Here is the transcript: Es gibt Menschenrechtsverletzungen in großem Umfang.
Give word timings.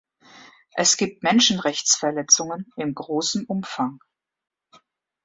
Es 0.73 0.97
gibt 0.97 1.21
Menschenrechtsverletzungen 1.21 2.71
in 2.75 2.95
großem 2.95 3.45
Umfang. 3.45 3.99